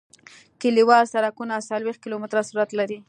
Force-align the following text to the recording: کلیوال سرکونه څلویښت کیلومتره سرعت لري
کلیوال 0.61 1.05
سرکونه 1.13 1.55
څلویښت 1.69 2.01
کیلومتره 2.03 2.41
سرعت 2.49 2.69
لري 2.79 2.97